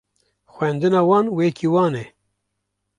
[0.53, 2.05] Xwendina wan wekî wan e